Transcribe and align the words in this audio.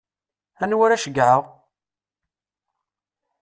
Anwa 0.63 0.83
ara 0.85 1.01
ceggɛeɣ? 1.03 1.43